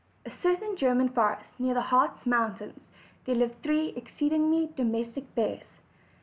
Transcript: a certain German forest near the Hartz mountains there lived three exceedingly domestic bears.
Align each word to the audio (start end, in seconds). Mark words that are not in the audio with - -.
a 0.25 0.31
certain 0.41 0.75
German 0.77 1.09
forest 1.09 1.45
near 1.59 1.75
the 1.75 1.81
Hartz 1.81 2.25
mountains 2.25 2.79
there 3.25 3.35
lived 3.35 3.61
three 3.61 3.89
exceedingly 3.89 4.71
domestic 4.75 5.35
bears. 5.35 5.79